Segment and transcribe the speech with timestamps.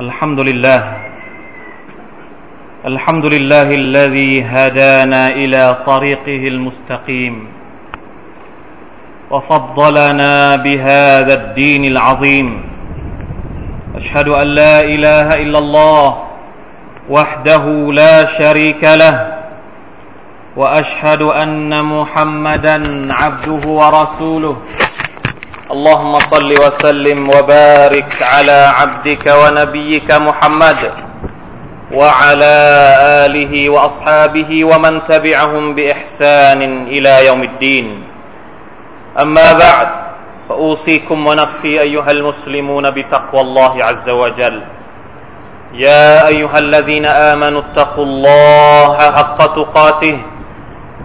[0.00, 0.92] الحمد لله.
[2.86, 7.46] الحمد لله الذي هدانا إلى طريقه المستقيم.
[9.30, 12.64] وفضلنا بهذا الدين العظيم.
[13.96, 16.22] أشهد أن لا إله إلا الله
[17.10, 19.42] وحده لا شريك له.
[20.56, 22.82] وأشهد أن محمدا
[23.14, 24.56] عبده ورسوله.
[25.72, 30.80] اللهم صل وسلم وبارك على عبدك ونبيك محمد
[31.92, 32.56] وعلى
[33.24, 36.60] آله وأصحابه ومن تبعهم بإحسان
[36.92, 38.04] إلى يوم الدين.
[39.20, 39.88] أما بعد
[40.48, 44.62] فأوصيكم ونفسي أيها المسلمون بتقوى الله عز وجل.
[45.74, 50.16] يا أيها الذين آمنوا اتقوا الله حق تقاته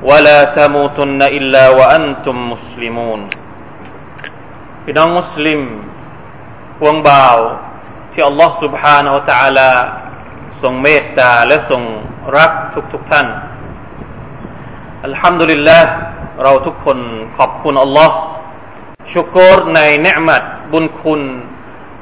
[0.03, 3.29] ولا تموتن إلا وأنتم مسلمون.
[4.86, 5.60] พี่น้องมุสลิม
[6.78, 7.38] พวงบ่าว
[8.12, 9.70] ที่อัลลอฮ์ سبحانه และ تعالى
[10.62, 11.82] ทรงเมตตาและทรง
[12.36, 12.52] รัก
[12.92, 13.26] ทุกๆทท่าน
[15.04, 15.78] อัลฮัมดุลิลละ
[16.42, 16.98] เราทุกคน
[17.36, 18.16] ขอบคุณอัลลอฮ์
[19.14, 21.22] ชุกรในเนืมัดบุญคุณ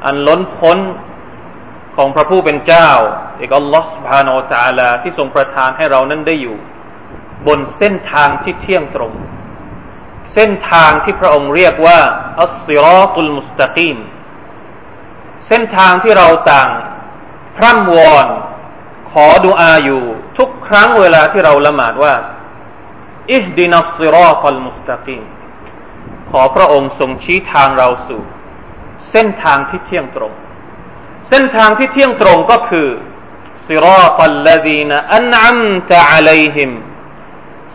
[0.07, 0.79] อันล้นพ้น
[1.97, 2.89] ของพระผู้เป็นเจ้า
[3.41, 6.57] อีกอัลลอฮ์ سبحانه และ تعالى ที่ทรงประทานให้เรานั้นได้อยู่
[7.47, 9.13] บนเส้นทางที่เที่ยงตรง
[10.34, 12.00] เส้นทางที่พระองค์เรียกว่า
[12.42, 13.98] อัสซิรอตุลมุสตะกีม
[15.48, 16.70] เส้นทางที่เราต่าง
[17.58, 18.28] พร่ำวอน
[19.12, 20.04] ขอดุอาอยู่
[20.38, 22.16] ทุกครั้งเวลาที่เราละหมาดว่า
[23.34, 25.24] อิฮดินัสซิรอตุลมุสตะกีม
[26.30, 28.22] ขอพระองค์ทรงชี้ทางเราสู่
[29.12, 30.34] เส้นทางที่เที่ยงตรง
[31.30, 32.90] เส้นทางที่เที่ยงตรงก็คือ
[33.68, 35.60] ซิรอตัลลดีนอันอัม
[35.92, 36.72] ตะอะลัยฮิม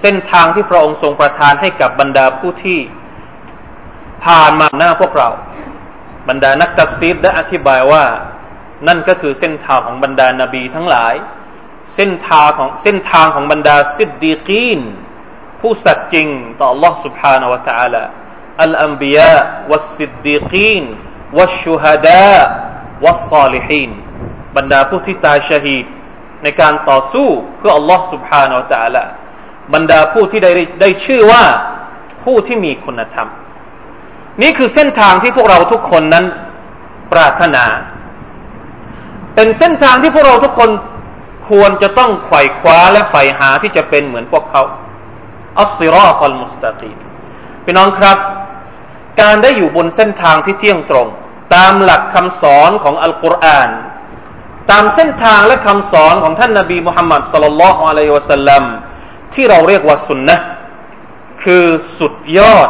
[0.02, 2.80] เส้นทางที่พระองค์ทรงประทานให้กับบรรดาผู้ที่
[4.26, 5.30] ผ่านมาหน้าพวกเรา
[6.30, 8.06] บรรดานักตักซีดได้อธิบายว่า
[8.88, 11.14] นั่นก็คือเส้นทางของบรรดานาบีทั้งหลาย
[11.95, 14.80] เส้นทางของเส้นทางของบรรดาซิดดีกีน
[15.59, 16.28] ผู้สัตย์จริง
[16.59, 18.03] ต่อ Allah سبحانه และ تعالى
[18.62, 19.36] อัลอัมบียะ
[19.72, 20.84] วัสซิดดีกีน
[21.38, 22.36] วัชชุฮดา
[23.06, 23.91] วัสซาลิฮีน
[24.58, 25.86] บรรดาผู้ที่ตายชหีด
[26.44, 29.03] ในการต่อสู้เพื่อ Allah سبحانه และ تعالى
[29.75, 30.50] บรรดาผู้ที่ได้
[30.81, 31.44] ได้ชื่อว่า
[32.22, 33.28] ผู้ที่มีคุณธรรม
[34.42, 36.25] นี่คือเส้นทางที่พวกเราทุกคนนั้น
[37.12, 37.64] ปรารถนา
[39.34, 40.70] เป็นเส้นทางที่พวกเราทุกคน
[41.48, 44.62] ควรจะต้องไขว่คว้าและใฝ่หาที่จะเป็นเหมือนพวกเขา
[45.60, 46.92] อัสซิรอตัลมุสตากี
[47.64, 48.19] พี่น้องครับ
[49.20, 51.08] การได้อยู่บนเส้นทางที่เที่ยงตรง
[51.54, 53.70] ตามหลักคำสอนของอัลกุรอาน
[54.70, 58.64] ตามเส้นทางและคำสอนของท่านนาบีมุฮัมมัดสลลัลลอฮุอะลัยฮิวะสัลลัม
[59.34, 60.36] ที่เราเรียกว่าสุนนะ
[61.44, 61.66] คือ
[62.00, 62.69] สุดยอด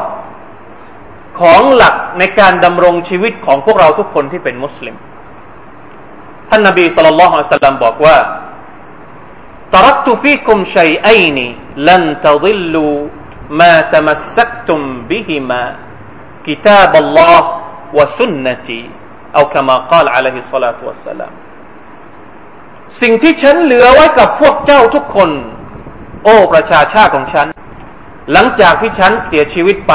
[1.39, 4.95] ของหลักในการดำรงชีวิตของพวกเราทุกคนที่เป็นมุสลิม
[6.49, 8.17] ท่านนบีสุลต่านละฮ์สัลลัมบอกว่า
[9.75, 11.38] تركت فيكم شيئين
[11.88, 12.97] لن تضلوا
[13.59, 15.63] ما تمسكتم بهما
[16.47, 17.41] كتاب الله
[17.97, 18.81] وسنتي
[19.38, 21.33] أو كما قال عليه الصلاة والسلام
[23.01, 25.29] สิ่งที่ฉันเหลือไว้กับพวกเจ้าทุกคน
[26.25, 27.47] โอ้ประชาชาติของฉัน
[28.32, 29.94] หลังจากที่ฉันเสียชีวิตไป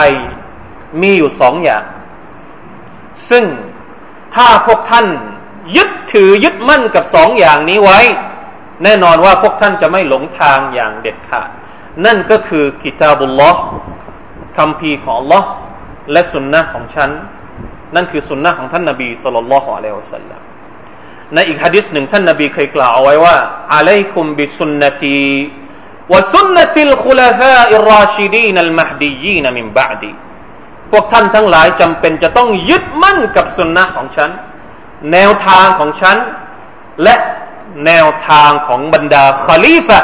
[1.02, 1.84] มีอยู่สองอย่าง
[3.30, 3.46] ซึ่ง
[4.35, 5.08] ถ้าพวกท่าน
[5.75, 8.00] ยึดถือยึดมั่นกับสองอย่างนี้ไว้
[8.84, 11.50] แน่นอนว่าพวกท่านจะไม่หลงทางอย่างเด็ดขาด
[12.06, 13.62] นั่นก็คือกิตาบุลลอฮ์
[14.58, 15.41] คำพีของลอ
[16.12, 17.09] และสุนนะของฉัน
[17.96, 20.41] นั่นคือสุนนะของท่านนาบีสุลต่านละฮ์อะลัยฮิวสัลลัม
[21.34, 23.35] ในอีกฮะดิษหนึ่งท่านนาบีเคยกล่าวเอาไว้ว่า
[23.75, 25.19] อะลัยคุมบิสุนนตี
[26.12, 30.12] وسنة الخلفاء الراشدين المهديين من بعدي
[30.91, 34.31] พวกท่านทั้งหลายจำเป็นจะต้องยึดมั่นกับสุนนะของฉัน
[35.12, 36.16] แนวทางของฉัน
[37.03, 37.15] และ
[37.87, 40.00] แนวทางของบรรดาคลีฟะ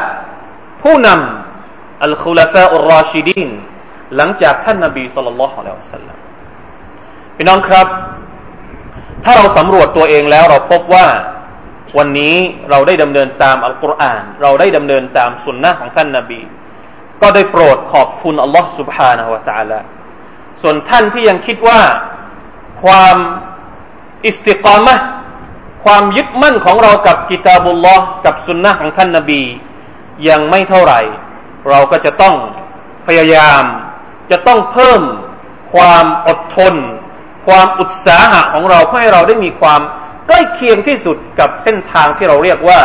[0.83, 3.49] ผู้นำอัลคุลฟาอุรอชิดีน
[4.17, 6.17] หลังจากท่านนาบีสุลต่านละฮ์อะลัยฮิวสัลลัม
[7.37, 7.87] พี่น้องครับ
[9.25, 11.06] ถ้าเราสำรวจตัวเองแล้วเราพบว่า
[11.99, 12.37] วันนี้
[12.70, 16.41] เราได้ดำเนินตามอัลกุรอาน เราได้ดำเนินตามสุนนะของท่านนาบี
[17.23, 19.79] ก็ได้โปรดขอบคุณอัลลอฮ์ سبحانه และ تعالى
[20.62, 21.81] ส่วนท่านที่ยังคิดว่า
[22.82, 23.17] ความ
[24.26, 24.94] อิสติกามะ
[25.85, 29.43] ความยึดมั่นของเรากับกิตาบุลลอฮ์กับสุนนะของท่านนาบี
[30.29, 31.00] ยังไม่เท่าไหร่
[31.69, 32.35] เราก็จะต้อง
[33.06, 33.62] พยายาม
[34.31, 35.03] จะต้องเพิ่ม
[35.75, 36.75] ความอดทน
[37.47, 39.81] ความอุตสาหะของเราเพื่อให้เราได้มีความ
[40.27, 42.81] ใกล้เคียงที่สุดกับเส้นทางที่เราเรียกว่า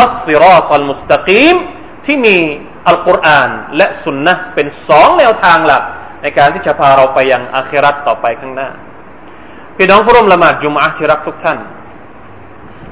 [0.00, 1.56] อัสซิรอตัลมุสตะกีม
[2.06, 2.36] ที่มี
[2.88, 5.82] อัลกุรอานและสุนนะเป็นสองแนวทางหลัก
[6.22, 8.68] ในการที่จะพาเราไปยังอาครัตต่อไปข้างหน้า
[9.76, 11.58] พี่น้องผู้ร่วมละหมาดจุมอะที่รักทุกท่าน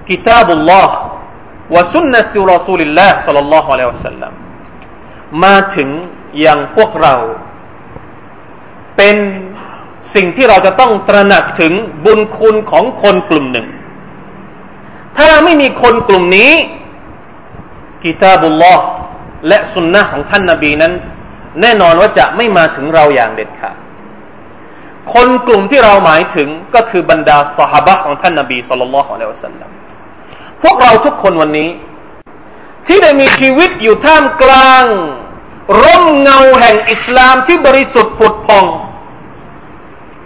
[0.08, 0.96] กิตาบุลลอฮ์
[1.74, 4.32] วะสุนนะตุรอซูลิลลาห์สัลลัลลอฮุอะลัยฮิวะสัลลัม
[5.44, 5.88] มาถึง
[6.44, 7.14] ยังพวกเรา
[8.96, 9.16] เป็น
[10.14, 11.72] สิ่งที่เราจะต้องตระหนักถึง
[12.04, 13.66] บุญคุณของคนกลุ่มหนึ่ง
[15.16, 16.52] ถ้าเราไม่มีคนกลุ่มนี้
[18.02, 18.84] กิตาบุลลอฮ์
[19.48, 20.92] และสุนนะของท่านนาบีนั้น
[21.60, 23.76] แน่นอนว่าจะไม่มาถึงเราอย่างเด็ดขาด
[25.14, 29.70] คนกลุ่มที่เราหมายถึงก็คือบรรดาสหบะของท่านนาบีสุลต่านละฮ์อะลัยฮิสัลลัม
[30.62, 31.70] พวกเราทุกคนวันนี้
[32.86, 34.84] ที่ได้มีชีวิตอยู่ท่ามกลาง
[35.82, 38.64] ร่มเงาแห่งอิสลามที่บริสุทธิ์ผุดพอง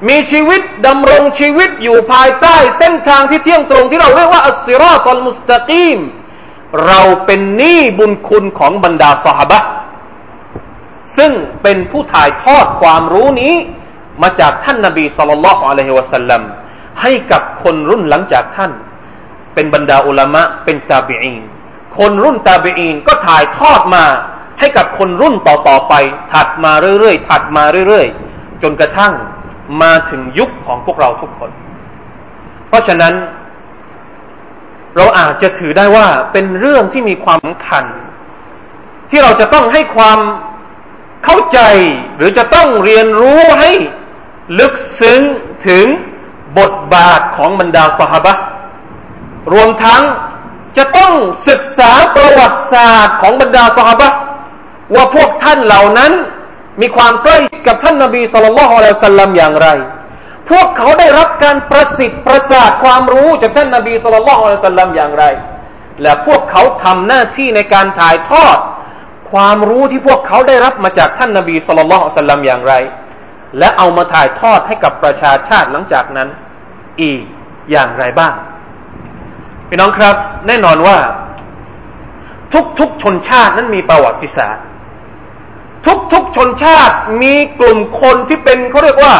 [0.08, 5.98] มีชีวิตดำรงชีวิตอยู่ภายใต้เส้นทางที่เที่ยงตรงที่เราเรียกว่าอัสซิรอตัลมุสตะกีม
[6.86, 9.60] เราเป็นหนี้บุญคุณของบรรดาสหบะ
[11.16, 11.32] ซึ่ง
[11.62, 13.54] เป็นผู้ถ่ายทอดความรู้นี้
[14.22, 16.42] มาจากท่านนาบีสุลต่านละฮ์อะลัยฮิวะสัลลัม
[17.00, 18.72] ให้กับคนรุ่นหลังจากท่าน
[19.54, 21.42] เป็นบรรดาอุลามะเป็นตาบีอีน
[21.98, 24.04] คนรุ่นตาบีอีนก็ถ่ายทอดมา
[24.58, 25.94] ให้กับคนรุ่นต่อๆไป
[26.32, 29.14] ถัดมาเรื่อยๆถัดมาเรื่อยๆ จนกระทั่ง
[29.82, 31.50] มาถึงยุคของพวกเราทุกคน
[32.68, 33.14] เพราะฉะนั้น
[34.96, 37.84] เราอาจจะถือได้ว่าเป็นเรื่องที่มีความสำคัญ
[39.10, 40.18] ที่เราจะต้องให้ความ
[41.24, 41.60] เข้าใจ
[42.16, 43.72] หรือจะต้องเรียนรู้ให้
[44.58, 45.20] ลึกซึ้ง
[45.66, 45.86] ถึง
[46.58, 48.34] บทบาทของบรรดาสหบะ
[49.52, 50.02] รวมทั้ง
[50.76, 51.12] จะต้อง
[51.48, 54.08] ศึกษาประวัติศาสตร์ของบรรดาสหบะ
[54.94, 56.12] ว่าพวกท่านเหล่านั้น
[56.80, 59.68] มีความใกล้กับท่านนาบีสุลต่านละฮ์อะลัยฮิสลามอย่างไร
[60.50, 65.24] พวกเขาได้รับการประสิทธิ์ประสาทความรู้จากท่านนาบีสุลต่านละสัลลัมอย่างไร
[66.02, 68.58] และพวกเขาทำหน้าที่ในการถ่ายทอด
[69.32, 72.74] ความรู้ที่พวกเขาได้รับมาจากท่านนาบีสุลต่านละสัลลัมอย่างไร
[73.58, 76.28] และเอามาถ่ายทอดให้กับประชาชาติหลังจากนั้น
[77.02, 77.22] อีก
[77.70, 78.32] อย่างไรบ้าง
[79.68, 80.16] พี่น้องครับ
[80.46, 80.98] แน่นอนว่า
[82.78, 84.64] ทุกๆชนชาตินั้นมีประวัติศาสตร์
[86.12, 89.14] ทุกๆชนชาติมีกลุ่มคนที่เป็นเขาเรียกว่า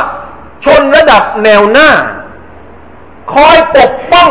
[0.64, 1.90] ชนระดับแนวหน้า
[3.32, 4.30] คอยปกป้อง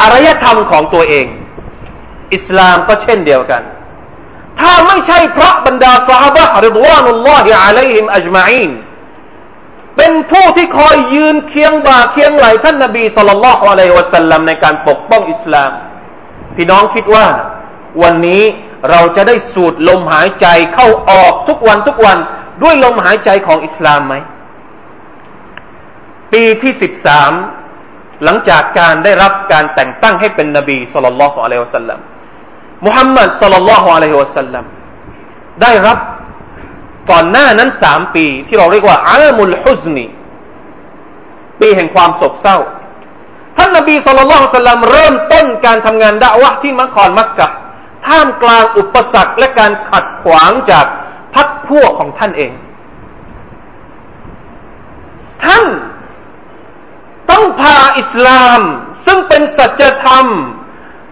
[0.00, 1.26] อารยธรรมของตัวเอง
[2.34, 3.62] อิสลามก็เช่นเดียวกัน
[4.60, 8.70] ถ้าไม่ใช่พระบรรดาสาบะริดวานุลลอฮิอะลัยฮิมอัจมาอิน
[9.96, 15.70] เป็นผู้ที่คอยยืนเคียงบ่าเคียงไหลท่านนบีสุลต่านละฮ์อะลัยฮิวะสัลลัมในการปกป้องอิสลาม
[16.56, 17.26] พี่น้องคิดว่า
[18.02, 18.42] วันนี้
[18.90, 22.18] เราจะได้สูดลมหายใจเข้าออกทุกวันทุกวัน
[22.62, 24.14] ด้วยลมหายใจของอิสลามไหม
[26.32, 27.32] ปีที่สิบสาม
[28.24, 31.98] หลังจากการได้รับการแต่งตั้งให้เป็นนบีสุลต่านละฮ์อะลัยฮิวสัลลัม
[32.86, 34.64] มุฮัมมัดสุลลัลลอฮุอะลัยฮิวสัลลัม
[35.62, 35.98] ได้รับ
[37.10, 40.06] ก่อนหน้านั้นสามปี ที่เราเรียกว่าอัลมุลฮุซนี
[41.60, 42.58] ปีแห่งความโศกเศร้า
[43.56, 47.48] ท่านนบีสุลต่านละสัลลัมเริ่มต้นการทำงานดะวะที่มักคอนมักกะ
[48.06, 50.86] ท่ามกลางอุปสรรคและการขัดขวางจาก
[51.34, 52.52] พักพวกของท่านเอง
[55.44, 55.64] ท่าน
[57.30, 58.60] ต้องพาอิสลาม
[59.06, 60.26] ซึ่งเป็นสัจธรรม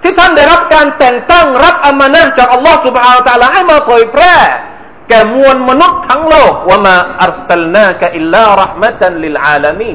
[0.02, 4.34] ที่ท่านได้รับการแต่งตั้งรับอามานะจากอัลลอฮฺสุบฮาวตาลาให้มาเผยแพร่
[5.08, 9.92] แก่มวลมนุษย์ทั้งโลกว่ามาอัลสลนากะอิลลารหมะตันลิลอาลามี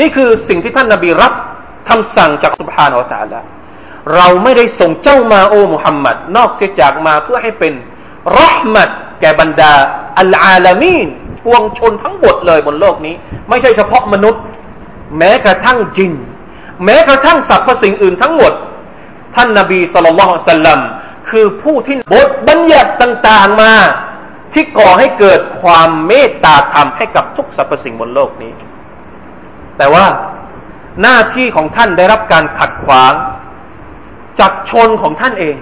[0.00, 1.32] นี่คือสิ่งที่ท่านนบีรับ
[1.88, 3.40] คำสั่งจากสุบฮานอัลตาลา
[4.14, 7.72] เราไม่ได้ส่งเจ้ามาโอ้มุฮัมมัดนอกเสียจากมาเพื่อให้เป็น
[8.36, 8.38] ร
[8.70, 8.88] หมัด
[9.20, 9.72] แก่บรรดา
[10.18, 11.08] อัลอาลามีน
[11.44, 13.14] ปวงชนทั้งหมดเลยบนโลกนี้
[13.48, 14.42] ไม่ใช่เฉพาะมนุษย์
[15.18, 16.12] แม้กระทั่งจิน
[16.84, 18.52] แม้กระทั่งสรรพสิ่งอื่นทั้งหมด
[19.34, 20.80] ท่านนาบีสุลต่านสัลลัม
[21.30, 23.72] คือผู้ที่บทบัญญัติต่างๆมา
[24.52, 28.52] ที่ก่อให้เกิดความเมตตาธรรมให้กับทุกสรรพสิ่งบนโลกนี้
[29.78, 30.04] แต่ว่า
[31.02, 33.12] หน้าที่ของท่านได้รับการขัดขวาง
[34.40, 35.56] จากชนของท่านเอง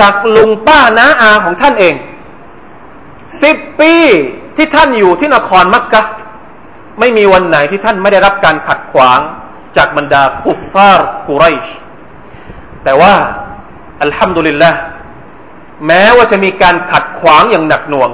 [0.00, 1.94] จากลุงป้าน้าอาของท่านเอง
[3.42, 3.94] สิบปี
[4.56, 6.02] ที่ท่านอยู่ที่นครมักกะ
[6.98, 9.20] ไม่มีวันไหนที่ท่านไม่ได้รับการขัดขวาง
[9.76, 11.66] จากบรรดาคุฟฟาร์กุไรช
[12.84, 13.14] แต่ว่า
[14.02, 14.70] อัลฮัมดุลิลละ
[15.86, 18.10] แม้ว่าจะมีการขัดขวางอย่างหนักหน่วง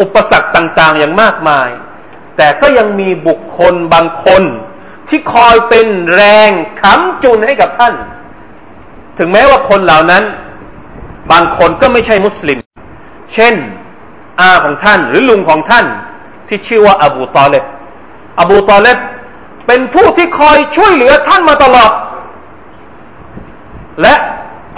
[0.00, 1.68] อุปสรรคต่างๆ อย่างมากมาย
[2.36, 4.42] แต่ก็ยังมีบุคคลบางคน
[5.08, 7.94] ที่คอยเป็นแรงค้ำจุนให้กับท่าน
[9.18, 10.24] ถึงแม้ว่าคนเหล่านั้น
[11.32, 12.58] บางคนก็ไม่ใช่มุสลิม
[13.32, 13.54] เช่น
[14.40, 15.86] อาของท่านหรือลุงของท่าน
[16.48, 17.64] ที่ชื่อว่าอบูตอเลบ
[18.40, 18.98] อบูตอเลบ
[19.66, 21.92] เป็นผู้ที่คอยช่วยเหลือท่านมาตลอด
[24.02, 24.14] และ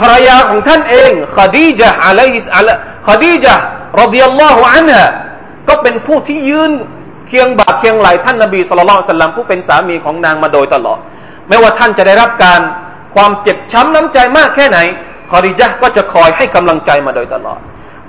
[0.00, 2.68] ภรรยาของท่านเองขดีจ์อะลัยฮิสอะล
[3.08, 3.60] ขดีจ์
[4.00, 5.06] รดิยัลลอฮุอันฮะ
[5.68, 6.72] ก็เป็นผู้ที่ยืน
[7.28, 10.98] เคียงบ่าเคียงไหลท่านนบีสุลต่านผู้เป็นสามีของนางมาโดยตลอด
[11.48, 12.60] ไม่ว่าท่านจะได้รับการ
[13.16, 14.78] ความเจ็บช้ำน้ำใจมากแค่ไหน
[15.30, 17.60] คอริจาก็จะคอยให้กำลังใจมาโดยตลอด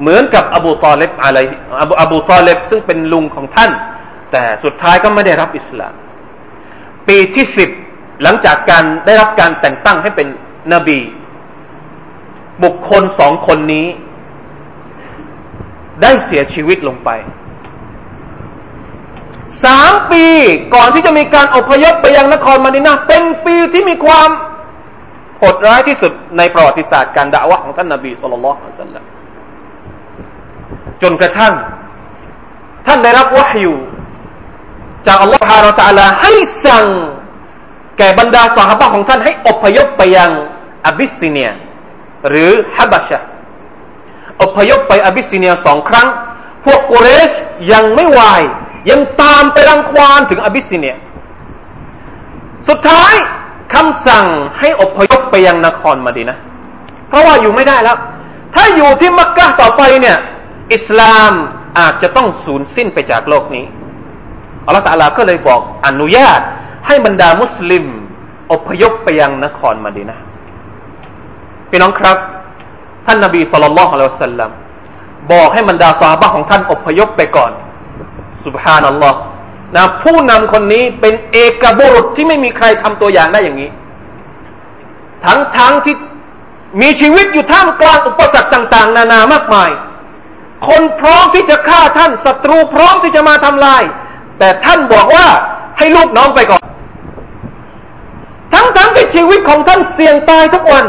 [0.02, 1.38] เหมือนกับอบูตอเลบอะไร
[1.82, 3.72] อบูอบูตอเลบซึ่งเป็นลุงของท่าน
[4.32, 5.94] แต่สุดท้ายก็ไม่ได้รับอิสลาม
[7.08, 7.70] ปีที่สิบ
[8.24, 10.28] หลังจากการได้รับการแต่งตั้งให้เป็น
[10.74, 11.00] นบี
[12.64, 13.88] บุคคลสองคนนี้
[16.02, 17.10] ได้เสียชีวิตลงไป
[19.64, 20.24] สามปี
[20.76, 24.30] ก่อนที่จะมีการอพยพไปยังนครมาดีนะฮฺเป็นปีที่มีความ
[25.40, 29.04] โหดร้ายที่สุดในประวัติศาสตร์การดะอฺวะฮฺของท่านนาบีصلى الله عليه وسلم
[31.02, 31.54] จนกระทั่ง
[32.88, 33.74] ท่านได้รับวะฮียฺ
[35.08, 36.34] จากอัลลอฮฺฮาราตาลาให้
[36.66, 36.86] สั่ง
[37.98, 40.32] แก่บรรดาสหายของท่านให้อพยพไปยัง
[40.88, 41.50] อบิสซิเนีย
[42.30, 43.20] หรือฮับชะ
[44.42, 46.08] อพยพไปอบิสซิเนียสองครั้ง
[46.66, 47.32] พวกกุเรช
[47.72, 48.42] ยังไม่วาย
[48.90, 50.96] ยังตามไปรังควานถึงอบิสซิเนีย
[52.70, 53.14] สุดท้าย
[53.78, 54.26] คำสั่ง
[54.60, 56.38] ให้อพยพไปยังนครมาดีนะ
[57.08, 57.98] เพราะว่าอยู่ไม่ได้แล้ว
[58.56, 60.18] ถ้าอยู่ที่มักกะต่อไปเนี่ย
[60.74, 61.32] อิสลาม
[61.80, 63.66] อาจจะต้องสูญสิ้นไปจากโลกนี้
[64.66, 66.42] อัลลอฮฺตาลาก็เลยบอกอนุญาต
[66.88, 67.86] ให้บรรดามุสลิม
[68.54, 70.18] อพยพไปยังนครมาดีนะ
[71.70, 72.18] พี่น้องครับ
[73.06, 74.52] ท่านนบีสุลต่านละฮ์อัลลอฮฺสัลลัม
[75.32, 77.52] บอกให้บรรดาสาบะของท่านอพยพไปก่อน
[78.46, 79.20] สุบฮานัลลอฮ์
[79.76, 83.70] นะผู้นำคนนี้เป็นเอกบุรุษที่ไม่มีใครทำตัวอย่างได้อย่างนี้
[85.26, 85.96] ทั้งทั้งที่
[86.82, 89.70] มีชีวิตอยู่ท่ามกลางอุปสรรคต่าง ๆ นานามากมาย
[90.68, 93.84] คนพร้อมที่จะฆ่าท่านศัตรูพร้อมที่จะมาทำลาย
[94.40, 95.28] แต่ท่านบอกว่า
[95.78, 96.64] ให้ลูกน้องไปก่อน
[98.54, 100.86] ทั้งทั้งที่ชีวิตของท่านเสี่ยงตายทุกวัน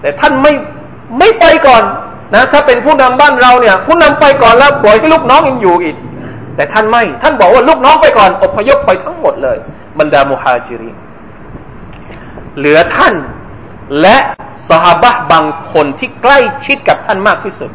[0.00, 0.52] แต่ท่านไม่
[1.18, 1.84] ไม่ไปก่อน
[2.34, 5.96] นะถ้าเป็นผู้นำบ้านเราเนี่ย ผู้นำไปก่อนแล้วปล่อยให้ลูกน้องยังอยู่อีก
[6.56, 9.56] แต่ท่านไม่ ท่านบอกว่าลูกน้องไปก่อน อพยพไปทั้งหมดเลย
[9.98, 10.96] บรรดามุฮาจิริน
[12.56, 13.14] เหลือท่าน
[14.00, 14.16] และ
[14.68, 17.70] สหบะบางคนที่ใกล้ชิดกับท่านมากที่สุด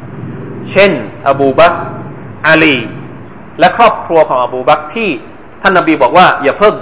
[0.72, 0.92] เช่น
[1.30, 1.74] อบูบัก
[2.48, 2.78] อาลี
[3.60, 5.10] และครอบครัวของอบูบักที่
[5.62, 6.76] ท่านนบีบอกว่า อย่าเพิ่ง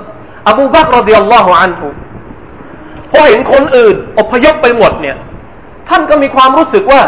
[0.47, 1.87] อบูบักรดิยัลลอฮุอันฮุ
[3.11, 5.17] พอเห็นคนอื่น อพยพไปหมดเนี่ย
[5.89, 7.01] ท่านก็มีความรู้สึกว่า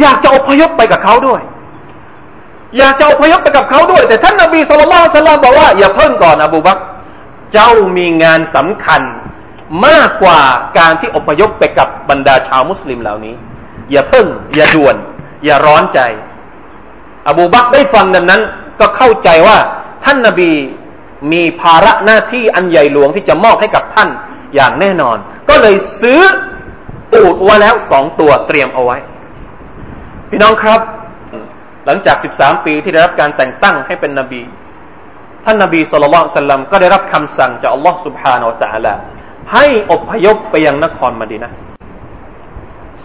[0.00, 1.40] อยากจะอพยพไปกับเขาด้วย
[2.78, 6.78] อยากจะอพยพไปกับเขาด้วย แต่ท่านนบีสุลต่านสลลัมบอกว่าอย่าเพิ่งก่อนอบูบัก
[7.52, 9.02] เจ้ามีงานสำคัญ
[9.86, 10.40] มากกว่า
[10.78, 13.34] การที่อพยพไปกับบรรดาชาวมุสลิมเหล่านี้
[13.90, 14.96] อย่าเพิ่ง อย่าด่วน
[15.44, 16.00] อย่าร้อนใจ
[17.28, 18.42] อบูบักได้ฟังดังนั้น
[18.80, 19.56] ก็เข้าใจว่า
[20.04, 20.52] ท่านนบี
[21.32, 24.08] มีภาระหน้าที่อันใหญ่หลวงที่จะมอบให้กับท่าน
[24.54, 25.16] อย่างแน่นอน
[25.48, 26.20] ก็เลยซื้อ
[27.14, 28.96] อูดว่าแล้วสองตัวเตรียมเอาไว้
[30.30, 30.80] พี่น้องครับ
[31.86, 34.42] หลังจาก 13 ปีที่ได้รับการแต่งตั้งให้เป็นนบี
[35.44, 39.00] ท่านนบีสุลต่านสัลลัมก็ได้รับคำสั่งจากอัลลอฮ์สุบฮานาอัลลอฮ์
[39.52, 41.52] ให้อพยพไปยังนครมาดีนะ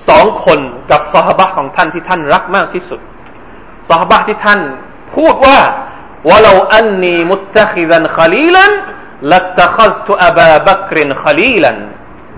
[0.07, 0.59] สองคน
[0.91, 2.99] กับสหบะของท่านที่ท่านรักมากที่สุด
[3.89, 4.59] สหบะที่ท่าน
[5.15, 5.57] พูดว่า
[6.29, 8.71] ว่าเราอันนีมุตตะคิดันขลีลัน
[9.31, 11.77] ลัตตะคัสตุอบาบักรินขลีลัน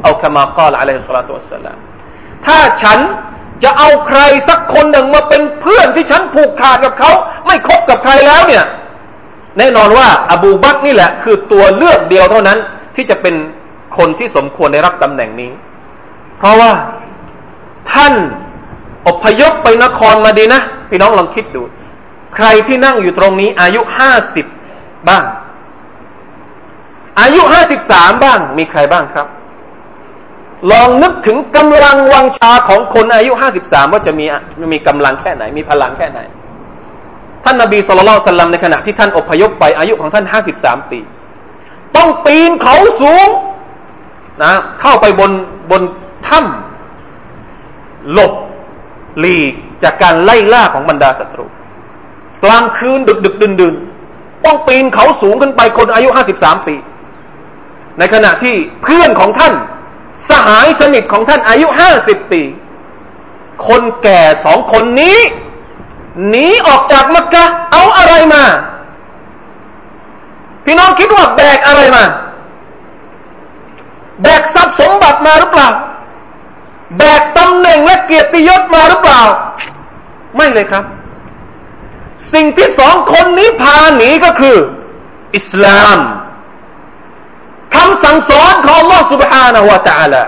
[0.03, 1.77] เอาคำมากล่าวอะลัยฮิสสลาตุวะสลาม
[2.45, 2.99] ถ้าฉัน
[3.63, 7.11] จะเอาใครสักคนหนึ่งมาเป็นเพื่อนที่ฉันผูกขาดกับเขา
[7.45, 8.65] ไม่คบกับใครแล้วเนี่ย
[9.57, 12.59] แน่นอนว่า อบูบักนี่แหละ คือตัวเลือกเดียวเท่านั้น
[12.95, 13.35] ที่จะเป็น
[13.97, 15.51] คนที่สมควรได้รับตำแหน่งนี้
[16.37, 16.71] เพราะว่า
[17.91, 18.13] ท่าน
[19.07, 21.61] อพยพไปนครมาดีนะพี่น้องลองคิดดู
[22.35, 24.45] ใครที่นั่งอยู่ตรงนี้ อายุห้าสิบ
[25.09, 25.23] บ้าง
[27.19, 29.27] อายุห้าสิบสามบ้าง มีใครบ้างครับ
[30.71, 34.25] ลองนึกถึงกำลังวังชาของคนอายุห้าสิบสามว่าจะมี
[34.73, 36.19] มีกำลังแค่ไหน มีพลังแค่ไหน
[37.43, 40.99] ท่านนาบีสุลต่านสัลลัมในขณะที่ท่านอพยพไปอายุของท่านห้าสิบสามปี
[41.95, 43.27] ต้องปีนเขาสูง
[44.43, 45.31] นะเข้าไปบน
[45.71, 45.81] บน
[46.27, 48.33] ถ้ำหลบ
[49.19, 51.45] หลีกจากการไล่ล่าของบรรดาศัตรู
[52.43, 53.75] กลางคืนดึกดึกดื่นดื่น
[54.45, 56.75] ต้องปีนเขาสูงขึ้นไปคนอายุห้าสิบสามปี
[57.99, 59.53] ในขณะที่เพื่อนของท่าน
[60.27, 62.41] สหายสนิทของท่านอายุห้าสิบปี
[63.67, 65.17] คนแก่สองคนนี้
[66.29, 68.43] หนีออกจากมักกะเอาอะไรมา
[70.65, 72.03] พี่น้องคิดว่าแบกอะไรมา
[74.21, 75.69] แบกทรัพย์สมบัติมาหรือเปล่า
[76.97, 79.21] แบกตำแหน่งและเกียรติยศมาหรือเปล่า
[80.35, 80.83] ไม่เลยครับ
[82.33, 84.57] สิ่งที่สองคนนี้พาหนีก็คือ
[85.35, 85.97] อิสลาม
[87.78, 90.22] คำสั่งสอนของ Allah سبحانه และ تعالى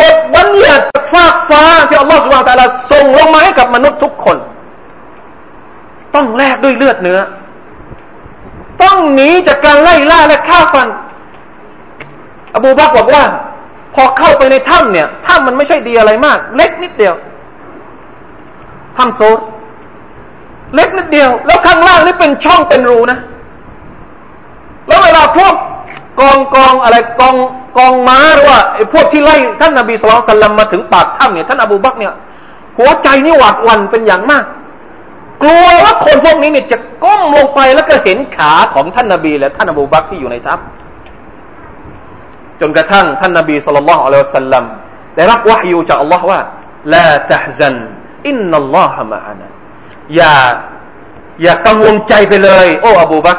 [0.00, 4.36] บทบัญญัติฟากฟ้าที่ Allah سبحانه และ تعالى ส่งลงมาให้กับมนุษย์ทุกคน
[6.14, 7.20] ต้องแลกด้วยเลือดเนื้อ
[8.82, 10.88] ต้องหนีจากการไล่ล่าและฆ่าฟัน
[12.54, 13.24] อบูบักบอกว่า
[13.94, 17.14] พอเข้าไปในถ้ำเนี่ยถ้ำมันไม่ใช่ดีอะไรมาก เล็กนิดเดียว
[18.96, 19.38] ถ้ำโซด
[20.74, 23.18] เล็กนิดเดียว แล้วข้างล่างนี่เป็นช่องเป็นรูนะ
[24.88, 25.54] แล้วเวลาพวก
[26.19, 27.35] กองกองอะไรกอง
[27.77, 32.13] กองม้าหรือว่าไอ้พวกที่ไล่ท่านนาบีสุลต่านมาถึงปากถ้ำเนี่ยท่านอบูบักเนี่ย
[32.77, 34.45] หัวใจนี่หวาดวันเป็นอย่างมาก
[35.41, 44.63] กลัวว่าคนพวกนี้เนี่ยจะก้มลงไปแล้วก็เห็นขาของท่านนาบีและท่านอบูบักที่อยู่ในถ้ำจนกระทั่งท่านนาบีสุลต่านอัลลอฮฺสัลลัม
[45.15, 46.39] ได้รับวะฮยูจากอัลลอฮ์ว่า
[46.93, 47.75] ลาตะฮซัน
[48.27, 49.47] อินนัลลอฮะมะอานะ
[50.15, 50.33] อย่า
[51.43, 53.37] อย่ากังวลใจไปเลย โอ้อบูบัก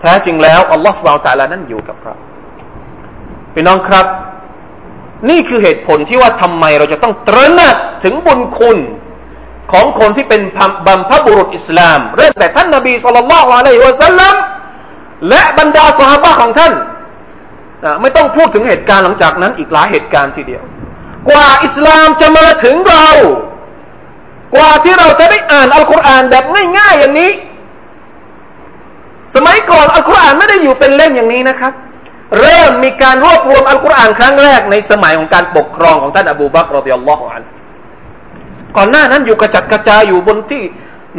[0.00, 2.14] แท้จริงแล้วอัลลอฮฺสุบานตะลานั้นอยู่กับเรา
[3.54, 4.06] พี่น้องครับ
[5.30, 8.78] นี่คือเหตุผลที่ว่าทำไมเราจะต้องตระหนักถึงบุญคุณ
[9.72, 10.40] ของคนที่เป็น
[10.86, 14.34] บัมพบุรุษอิสลาม เริ่มแต่ท่านนาบีสุลต่านละอะลัยฮิวะสัลลัม
[15.28, 16.72] และบรรดาสหายของท่าน
[18.00, 20.62] ไม่ต้องพูดถึงเหตุการณ์หลังจากนั้นอีกหลายเหตุการณ์ทีเดียว
[21.28, 23.08] กว่าอิสลามจะมาถึงเรา
[24.54, 26.44] กว่าที่เราจะได้อ่านอัลกุรอานแบบ
[26.78, 27.30] ง่าย ๆ อย่างนี้
[29.36, 31.72] สมัยก่อนอัลกุรอานไม่ได้อยู่เป็นเล่มอย่างนี้นะครับ
[32.40, 37.42] เริ่มมีการรวบรวมอัลกุรอานครั้งแรกในสมัยของการปกครองของท่านอบูบักรอดิยัลลอฮุอัน
[38.76, 40.62] ก่อนหน้านั้นอยู่กระจัดกระจายอยู่บนที่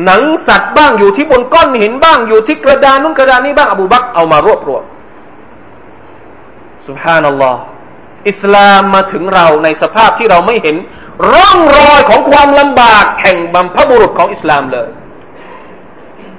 [0.05, 4.83] หนังสัตว์บ้างอยู่ที่บนก้อนหินบ้างอยู่ที่กระดานนู้นกระดานนี้บ้างอบูบักเอามารวบรวม
[6.87, 7.61] สุบฮานัลลอฮ์
[8.29, 10.75] อิสลามมาถึงเราในสภาพที่เราไม่เห็น
[11.31, 14.89] ร่องรอยของความลำบากแห่งบัมพบุรุษของอิสลามเลย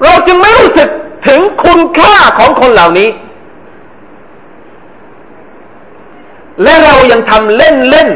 [0.03, 0.89] เราจึงไม่รู้สึก
[1.29, 3.09] ถึงคุณค่าของคนเหล่านี้
[6.63, 8.09] และเรายังทำเล่นเล่น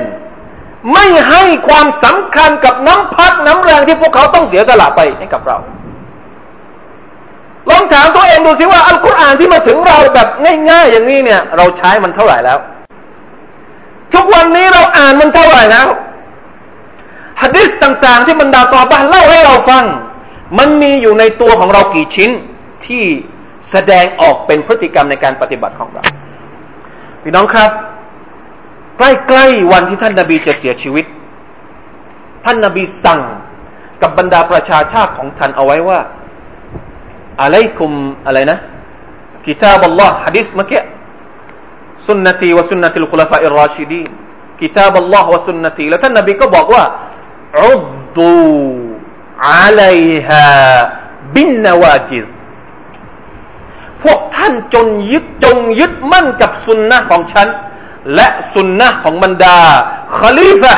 [0.93, 5.57] ไม่ให้ความสำคัญกับน้ำพักน้ำแรงที่พวกเขาต้องเสียสละไปให้กับเรา
[7.71, 10.29] ลองถามตัวเองดูสิว่าอัลกุรอานที่มาถึงเราแบบ
[10.71, 12.59] ง่าย ๆ อย่างนี้เนี่ย เราใช้มันเท่าไหร่แล้ว
[14.15, 15.89] ทุกวันนี้เราอ่านมันเท่าไหร่แล้ว
[17.43, 19.85] ฮะดิษต่าง ๆ ที่บรรดาซอบะเล่าให้เราฟัง
[20.59, 22.31] มันมีอยู่ในตัวของเรากี่ชิ้น
[22.89, 23.05] ที่
[23.71, 26.03] แสดงออกเป็นพฤติกรรมในการปฏิบัติของเรา
[27.23, 27.71] พี่น้องครับ
[28.99, 31.07] ใกล้ๆวันที่ท่านนาบีจะเสียชีวิต
[32.45, 33.21] ท่านนาบีสั่ง
[34.03, 36.01] กับบรรดาประชาชาติของท่านเอาไว้ว่า
[37.41, 37.93] อะไรคุม
[38.27, 38.59] อะไรนะ
[39.47, 40.81] กิตาบัลลอฮ์ฮะดิษเมื่อกี้
[42.07, 44.03] สุนนตีวะสุนนติลคุลฟาอิรราชิดี
[44.61, 46.83] กิตาบัลลอฮ์วะสุนนตีแล้วท่านนาบีก็บอกว่า
[47.61, 47.85] อุด
[48.17, 48.37] ดู
[49.49, 50.45] อะลัยฮา
[51.35, 52.27] บินนวาจิด
[54.03, 57.49] พวกท่านจงยึดจงยึดมั่นกับสุนนะของฉัน
[58.15, 59.57] และสุนนะของบรรดา
[60.17, 60.75] คลีฟะ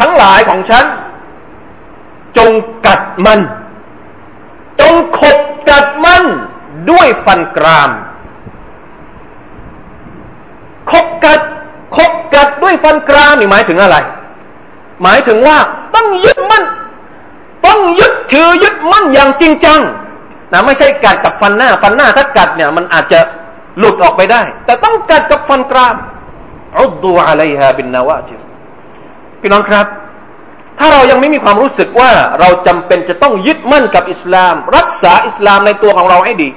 [0.00, 0.84] ทั้งหลายของฉัน
[2.36, 2.50] จง
[2.86, 3.40] กัดมัน
[4.80, 5.36] จงขด
[5.68, 6.24] กัดมัน
[6.90, 7.90] ด้วยฟันกราม
[10.90, 11.40] ขบกัด
[11.96, 13.96] ขบกัดด้วยฟันกรามนี่หมายถึงอะไร
[15.02, 15.58] หมายถึงว่า
[15.94, 16.64] ต้องยึดมั่น
[17.66, 19.80] ต้องยึดถือยึดมั่นอย่างจริงจัง
[20.52, 23.20] นะไม่ใช่กัดกับฟันหน้า ฟันหน้าถ้ากัดเนี่ยมันอาจจะ
[23.78, 25.96] หลุดออกไปได้ แต่ต้องกัดกับฟันกราม
[26.78, 28.42] อุดูอะไรฮะบินนาวาจิส
[29.40, 29.86] พี่น้องครับ
[30.78, 36.48] ถ้าเรายังไม่มีความรู้สึกว่าเราจำเป็นจะต้องยึดมั่นกับอิสลาม รักษาอิสลามในตัวของเราให้ดี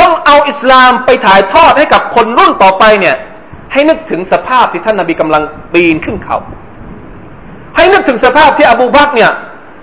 [0.00, 3.16] ต้องเอาอิสลามไปถ่ายทอดให้กับคนรุ่นต่อไปเนี่ย
[3.72, 6.36] ให้นึกถึงสภาพที่ท่านนาบีกำลังปีนขึ้นเขา
[7.76, 9.30] ให้นึกถึงสภาพที่อบูบักเนี่ย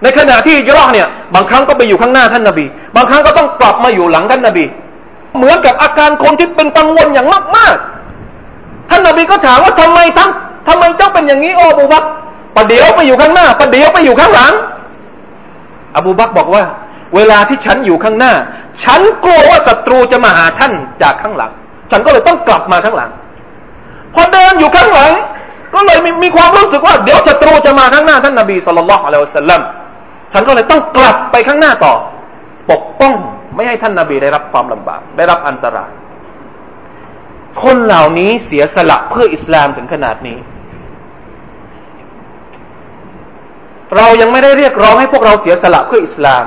[0.04, 4.66] ในขณะที่ยรอเนี่ยบางครั้งก็ไปอยู่ข้างหน้าท่านนาบี บางครั้งก็ต้องกลับมาอยู่หลังท่านนาบี
[5.38, 10.32] เหมือนกับอาการคนที่เป็นกังวลอย่างมากๆท่านนาบีก็ถามว่าทำไมทั้ง
[10.68, 12.04] ทำไมเจ้าเป็นอย่างนี้โอ้อบูบัก
[12.56, 14.54] ประเดี๋ยวไปอยู่ข้างหน้าประเดี๋ยวไปอยู่ข้างหลัง
[15.98, 16.64] อบูบักบอกว่า
[17.16, 18.34] เวลาที่ฉันอยู่ข้างหน้า
[18.84, 21.52] ฉันกลัวว่าศัตรูจะมาหาท่านจากข้างหลัง
[21.92, 23.10] ฉันก็เลยต้องกลับมาข้างหลัง
[24.14, 25.12] พอเดินอยู่ข้างหลัง
[25.74, 29.62] ก็เลยมีมีความรู้สึกว่า เดี๋ยวศัตรูจะมาข้างหน้าท่านนบีสุลต่านละอัลลอฮฺสัลลัม
[30.34, 31.94] ฉันก็เลยต้องกลับไปข้างหน้าต่อ
[32.72, 33.14] ปกป้อง
[33.56, 35.92] ไม่ให้ท่านนบีได้รับความลำบาก ได้รับอันตราย
[37.64, 40.38] คนเหล่านี้เสียสละเพื่ออิสลามถึงขนาดนี้
[43.96, 46.46] เรายังไม่ได้เรียกร้องให้พวกเราเสียสละเพื่ออิสลาม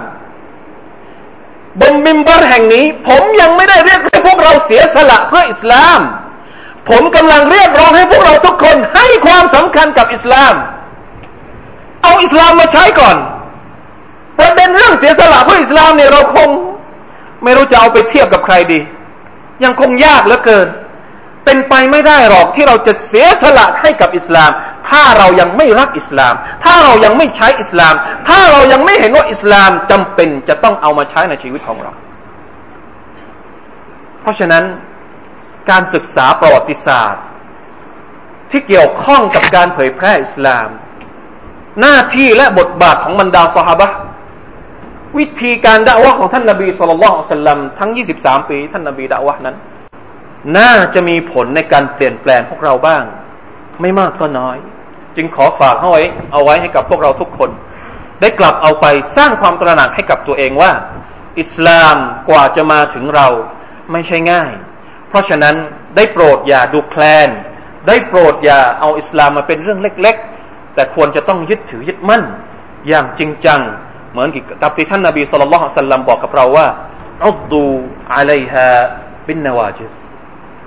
[1.81, 6.01] บนมิมบัรแห่งนี้ ผมยังไม่ได้เรียกให้พวกเราเสียสละเพื่ออิสลาม
[6.89, 10.55] ผมกำลังเรียกร้องให้พวกเราทุกคนให้ความสำคัญกับอิสลาม
[12.03, 13.17] เอาอิสลามมาใช้ก่อน
[14.39, 16.49] ประเด็นเรื่องเสียสละเพื่ออิสลามเนี่ยเราคง
[17.43, 18.81] ไม่รู้จะเอาไปเทียบกับใครดี
[19.65, 20.69] ยังคงยากเหลือเกิน
[21.45, 24.51] เป็นไปไม่ได้หรอกที่เราจะเสียสละให้กับอิสลาม
[24.89, 27.95] ถ้าเรายังไม่รักอิสลาม ถ้าเรายังไม่ใช้อิสลาม
[28.29, 31.93] ถ้าเรายังไม่เห็นว่าอิสลามจำเป็นจะต้องเอามาใช้ในชีวิตของเรา
[34.21, 34.65] เพราะฉะนั้น
[35.71, 37.23] การศึกษาประวัติศาสตร์
[38.51, 40.69] ที่เกี่ยวข้องกับการเผยแพร่อิสลาม
[41.81, 43.89] หน้าที่และบทบาทของบรรดาสหบะ
[45.19, 49.57] วิธีการด่าวะของท่านนาบีสุลต่านสัลลัมทั้ง 23 ปี ท่านนาบีด่าวะนั้น
[50.59, 53.03] น่าจะมีผลในการเปลี่ยนแปลงพวกเราบ้าง
[53.81, 54.57] ไม่มากก็น้อย
[55.17, 57.51] จึงขอฝากเอาไว้เอาไว้ให้กับพวกเราทุกคน
[58.21, 60.73] ได้กลับเอาไปสร้างความตระหนักให้กับตัวเองว่า
[61.41, 61.97] อิสลาม
[62.29, 63.29] กว่าจะมาถึงเรา
[63.93, 64.53] ไม่ใช่ง่าย
[65.09, 65.57] เพราะฉะนั้น
[65.97, 67.29] ได้โปรดอย่าดูแคลน
[67.89, 72.23] ได้โปรดอย่าเอาอิสลามมาเป็นเรื่องเล็ก ๆ แต่ควรจะต้องยึดถือยึดมั่น
[72.89, 73.61] อย่างจริงจัง
[74.12, 74.30] เหมือน
[74.62, 76.68] กับที่ท่านนบีสุลต่านสัลลัมบอกกับเราว่า
[77.26, 77.66] อุดดู
[78.16, 78.68] อะลัยฮะ
[79.28, 79.96] บินนวาจิส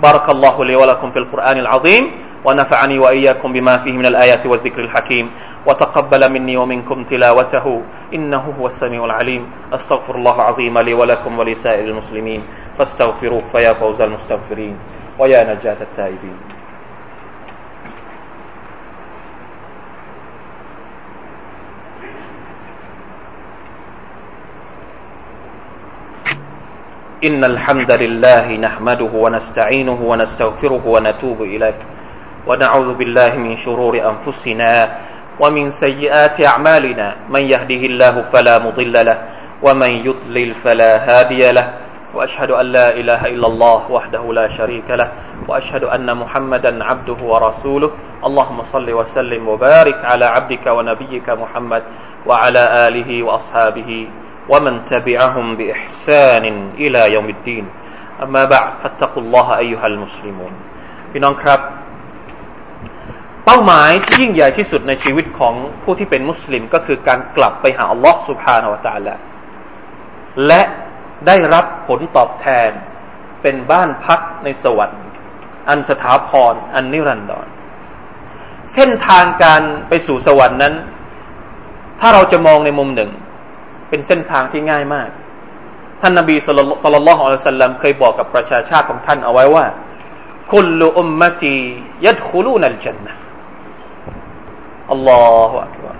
[0.00, 2.04] بارك الله لي ولكم في القرآن العظيم
[2.44, 5.30] ونفعني وإياكم بما فيه من الآيات والذكر الحكيم
[5.66, 7.82] وتقبل مني ومنكم تلاوته
[8.14, 12.42] إنه هو السميع العليم أستغفر الله العظيم لي ولكم ولسائر المسلمين
[12.78, 14.76] فاستغفروه فيا فوز المستغفرين
[15.18, 16.36] ويا نجاة التائبين
[27.25, 31.77] إن الحمد لله نحمده ونستعينه ونستغفره ونتوب إليه.
[32.47, 34.73] ونعوذ بالله من شرور أنفسنا
[35.39, 37.15] ومن سيئات أعمالنا.
[37.29, 39.17] من يهده الله فلا مضل له
[39.63, 41.67] ومن يضلل فلا هادي له.
[42.13, 45.09] وأشهد أن لا إله إلا الله وحده لا شريك له.
[45.47, 47.91] وأشهد أن محمدا عبده ورسوله.
[48.25, 51.83] اللهم صل وسلم وبارك على عبدك ونبيك محمد
[52.25, 54.07] وعلى آله وأصحابه
[54.52, 56.44] ومن تبعهم بإحسان
[56.82, 57.64] إلى يوم الدين
[58.24, 60.52] أما بعد فاتقوا الله أيها المسلمون
[61.10, 61.60] พี่น้องครับ
[63.44, 69.14] เป้าหมายที่ยิ่งใหญ่ที่สุดในชีวิตของผู้ที่เป็นมุสลิมก็คือการกลับไปหาอัลลอฮ์ سبحانه และ تعالى
[70.46, 70.62] และ
[71.26, 72.70] ได้รับผลตอบแทน
[73.42, 75.04] เป็นบ้านพักในสวรรค์
[75.68, 77.46] อันสถาพร อันนิรันดร
[78.74, 80.74] เส้นทางการไปสู่สวรรค์นั้น
[82.00, 83.10] ถ้าเราจะมองในมุมหนึ่ง
[83.95, 85.09] เป็นเส้นทางที่ง่ายมาก
[86.01, 89.65] ท่านนบีสุลต่านละฮ์อัลสลัมเคยบอกกับประชาชาติของท่านเอาไว้ว่า
[90.51, 91.55] คุลุอุมมะตี
[92.05, 93.13] ยัดคุลูนัลจันนะ
[94.91, 95.97] อัลลอฮฺอักบาร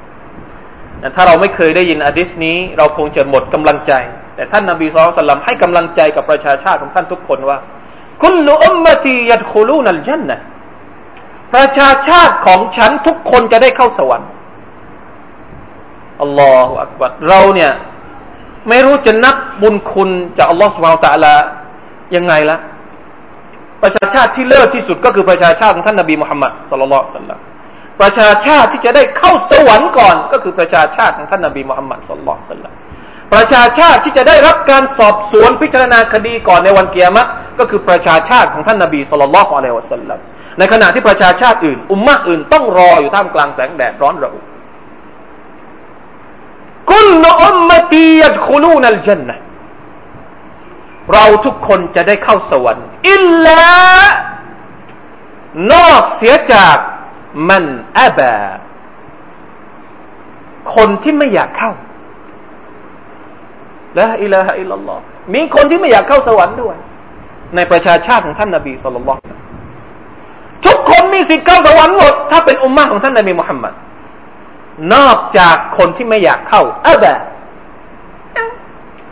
[1.16, 3.94] ถ้าเราไม่เคยได้ยินอะดิษนี้ เราคงจะหมดกำลังใจ
[4.36, 7.58] แต่ท่านนบีสุลต่านให้กำลังใจกับประชาชาติของท่านทุกคนว่า
[8.24, 10.38] คุลุอุมมะตียัดคุลูนัลจันนะ
[11.54, 14.30] ประชาชาติของฉันทุกคนจะได้เข้าสวรรค์
[16.22, 17.72] อัลลอฮฺอักบัดเราเนี่ย
[18.70, 21.34] ไม่รู้จะนับบุญคุณจากอัลลอฮฺสุบฮาวตะลา
[22.16, 22.58] ยังไงละ
[23.84, 27.40] ประชาชาติที่เลิศที่สุดก็คือประชาชาติของท่านนบีมุฮัมมัดสุลลัลสัลลัม
[28.02, 32.74] ประชาชาติที่จะได้เข้าสวรรค์ก่อน ก็คือประชาชาติของท่านนบีมุฮัมมัดสุลลัลสัลลัม
[33.34, 40.20] ประชาชาติที่จะได้รับการสอบสวนพิจารณาคดีก่อนในวันเกียรติก็คือประชาชาติของท่านนบีสุลต่านละอะลัยวสัลลัม
[40.60, 44.40] ในขณะที่ประชาชาติอื่น อุมมะอื่นต้องรออยู่ท่ามกลางแสงแดดร้อนระอุ
[46.92, 49.36] กุลอุมมตียัดคุลูนัลจันนะ
[51.14, 53.64] เราทุกคนจะได้เข้าสวรรค์ อิลลา
[55.74, 56.78] นอกเสียจาก
[57.50, 57.64] มัน
[58.00, 58.36] อาบา
[60.76, 61.72] คนที่ไม่อยากเข้า
[63.98, 65.02] ละอิลาฮะอิลลัลลอฮ์
[65.34, 66.76] มีคนที่ไม่อยากเข้าสวรรค์ด้วย
[67.56, 69.20] ในประชาชาติของท่านนาบีสุลต่าน
[70.66, 73.74] ทุกคนมีสิทธิ์เข้าสวรรค์หมด ถ้าเป็นอุมมะของท่านนาบีมุฮัมมัด
[74.94, 77.22] นอกจากคนที่ไม่อยากเข้าอะแบบ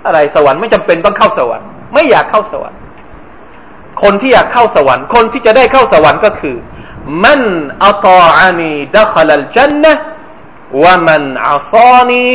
[0.06, 2.80] อะไรสวรรค์ไม่จำเป็นต้องเข้าสวรรค์ ไม่อยากเข้าสวรรค์
[4.04, 6.56] คนที่อยากเข้าสวรรค์ คนที่จะได้เข้าสวรรค์ก็คือ
[7.24, 7.42] มัน
[7.84, 9.94] อัตอานีดัคลัลจันนะ
[10.84, 12.28] วะมันอัซานี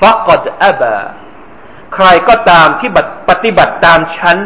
[0.00, 0.96] ฟักดอับา
[1.94, 2.90] ใครก็ตามที่
[3.28, 4.38] ปฏิบัติตามฉัน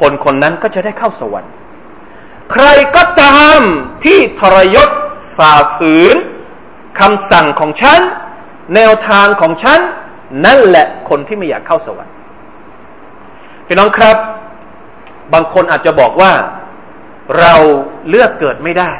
[0.00, 1.52] คนคนนั้นก็จะได้เข้าสวรรค์
[2.52, 2.64] ใคร
[2.96, 3.60] ก็ตาม
[4.04, 4.90] ที่ทรยศ
[5.36, 6.16] ฝ่าฝืน
[6.98, 8.00] คำสั่งของฉัน
[8.74, 9.80] แนวทางของฉัน
[10.46, 12.14] นั่นแหละคนที่ไม่อยากเข้าสวรรค์
[13.66, 14.16] พี่น้องครับ
[15.34, 16.32] บางคนอาจจะบอกว่า
[17.40, 17.54] เรา
[18.08, 18.90] เลือกเกิดไม่ได้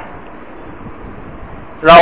[1.88, 1.98] เรา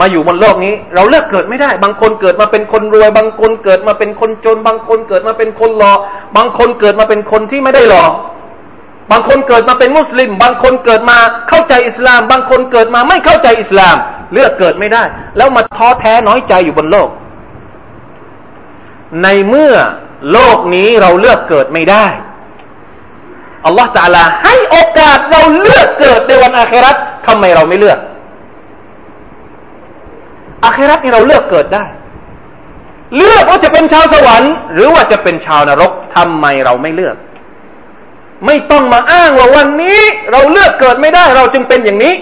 [0.00, 5.92] มาอยู่บนโลกนี้ เราเลือกเกิดไม่ได้ บางคนเกิดมาเป็นคนรวย บางคนเกิดมาเป็นคนจน บางคนเกิดมาเป็นคนหล่อ
[6.36, 8.04] บางคนเกิดมาเป็นคนที่ไม่ได้หล่อ
[9.10, 13.96] บางคนเกิดมาเป็นมุสลิม บางคนเกิดมาเข้าใจอิสลาม บางคนเกิดมาไม่เข้าใจอิสลาม
[14.32, 15.02] เลือกเกิดไม่ได้
[15.36, 17.08] แล้วมาท้อแท้น้อยใจอยู่บนโลก
[19.22, 19.74] ในเมื่อ
[20.32, 22.06] โลกนี้เราเลือกเกิดไม่ได้
[23.64, 27.98] อัลลอฮฺตาลาให้โอกาสเราเลือกเกิดในวันอาคราตทำไมเราไม่เลือก
[30.64, 31.84] อาคราตนี่เราเลือกเกิดได้
[33.16, 37.16] เลือกว่าจะเป็นชาวสวรรค์ หรือว่าจะเป็นชาวนรกทำไมเราไม่เลือก
[38.46, 40.00] ไม่ต้องมาอ้างว่าวันนี้
[40.32, 42.14] เราเลือกเกิดไม่ได้ เราจึงเป็นอย่างนี้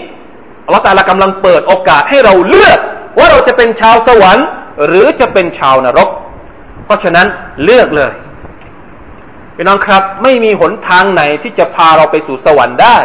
[0.67, 2.79] อัลลอฮฺตาลากำลังเปิดโอกาสให้เราเลือก
[3.17, 4.45] ว่าเราจะเป็นชาวสวรรค์
[4.85, 6.09] หรือจะเป็นชาวนรก
[6.85, 7.27] เพราะฉะนั้น
[7.63, 8.11] เลือกเลย
[9.55, 12.97] พี่น้องครับ ไม่มีหนทางไหนที่จะพาเราไปสู่สวรรค์ได้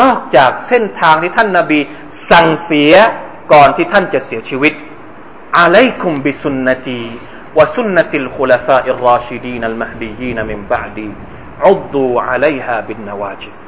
[0.00, 1.80] นอกจากเส้นทางที่ท่านนาบี
[2.30, 2.94] สั่งเสีย
[3.52, 4.72] ก่อนที่ท่านจะเสียชีวิต
[5.58, 7.02] อะลัยคุมบิสุนนตี
[7.58, 11.10] วะสุนนติลคุลฟาอิรราชิดีนัลมหดียีนมินบะดี
[11.66, 13.60] อุดดูอะลัยฮาบินนวาจิส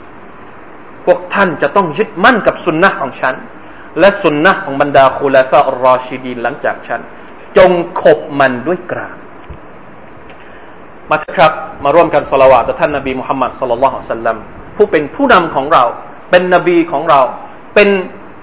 [1.11, 3.35] วกท่านจะต้องยึดมั่นกับสุนนะของฉัน
[3.99, 7.01] และสุนนะของบรรดาคุลาฟาอัลรอชิดีนหลังจากฉัน
[7.57, 7.71] จง
[8.03, 9.19] ขบมันด้วยกราม
[11.11, 11.53] มาครับ
[11.85, 14.37] มาร่วมกันสละวะต่อท่านนบีมุฮัมมัดสลลัลลอฮุสัลลัม
[14.77, 15.85] ผู้เป็นผู้นำของเรา
[16.31, 17.21] เป็นนบีของเรา
[17.75, 17.89] เป็น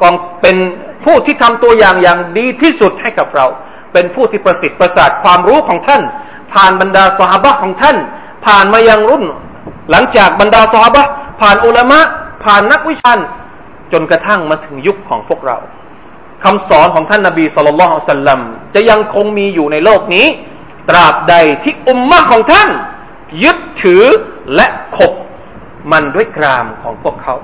[0.01, 0.57] กองเป็น
[1.05, 3.45] ผู้ที่ทำตัวอย่างอย่างดีที่สุดให้กับเรา
[3.93, 6.01] เป็นผู้ที่ประสิทธิ์ประสาทความรู้ของท่าน
[6.53, 7.97] ผ่านบรรดาสหบะของท่าน
[8.45, 9.23] ผ่านมายังรุ่น
[9.91, 11.03] หลังจากบรรดาสหบะ
[11.41, 11.99] ผ่านอุลามะ
[12.44, 13.14] ผ่านนักวิชา
[13.92, 15.56] จนกระทั่งมาถึงยุคของพวกเรา
[16.44, 18.40] คำสอนของท่านนาบีสุลต่านสัลลัม
[18.74, 20.26] จะยังคงมีอยู่ในโลกนี้
[20.88, 22.68] ตราบใดที่อุมมะของท่าน
[23.42, 24.04] ยึดถือ
[24.54, 25.12] และขบ
[25.92, 27.34] มันด้วยกรามของพวกเขา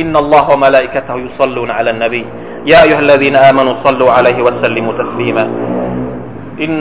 [0.00, 2.22] อินนัลลอฮฺมะลาอิกะตฮยุซัลลูนอะลันนบี
[2.72, 5.44] ยาอัยฮัลลซีนอามานุซัลลูอะลัยฮิวะสัลลิมุตัสลีมา
[6.62, 6.72] อิน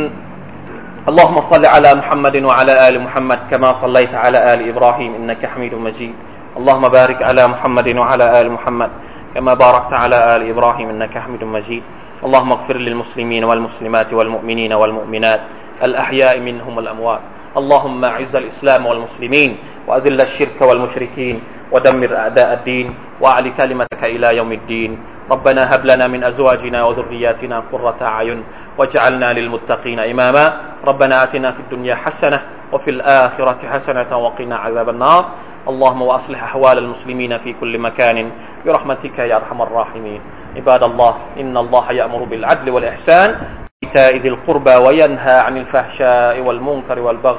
[1.11, 6.15] اللهم صل على محمد وعلى آل محمد كما صليت على آل إبراهيم إنك حميد مجيد
[6.58, 8.90] اللهم بارك على محمد وعلى آل محمد
[9.34, 11.82] كما باركت على آل إبراهيم إنك حميد مجيد.
[12.26, 15.40] اللهم اغفر للمسلمين والمسلمات والمؤمنين والمؤمنات
[15.86, 17.22] الأحياء منهم والأموات.
[17.56, 19.50] اللهم أعز الإسلام والمسلمين
[19.86, 21.36] وأذل الشرك والمشركين
[21.72, 22.86] ودمر أعداء الدين
[23.22, 24.90] وأعل كلمتك إلى يوم الدين.
[25.30, 28.44] ربنا هب لنا من أزواجنا وذرياتنا قرة أعين
[28.78, 30.60] واجعلنا للمتقين إماما.
[30.84, 32.40] ربنا آتنا في الدنيا حسنة
[32.72, 35.24] وفي الآخرة حسنة وقنا عذاب النار.
[35.68, 38.30] اللهم وأصلح أحوال المسلمين في كل مكان
[38.66, 40.20] برحمتك يا أرحم الراحمين.
[40.56, 43.38] عباد الله إن الله يأمر بالعدل والإحسان
[43.84, 47.38] إيتاء ذي القربى وينهى عن الفحشاء والمنكر والبغي